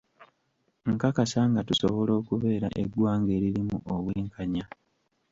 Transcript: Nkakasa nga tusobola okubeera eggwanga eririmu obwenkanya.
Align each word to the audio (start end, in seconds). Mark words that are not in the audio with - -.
Nkakasa 0.93 1.41
nga 1.49 1.61
tusobola 1.67 2.11
okubeera 2.21 2.67
eggwanga 2.81 3.29
eririmu 3.37 3.77
obwenkanya. 3.93 4.65